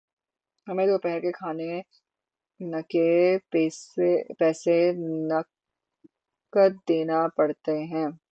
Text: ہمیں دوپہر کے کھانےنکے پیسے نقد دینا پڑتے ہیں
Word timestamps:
ہمیں 0.67 0.85
دوپہر 0.87 1.19
کے 1.19 1.31
کھانےنکے 1.31 3.09
پیسے 4.39 4.79
نقد 5.29 6.71
دینا 6.87 7.27
پڑتے 7.35 7.77
ہیں 7.85 8.07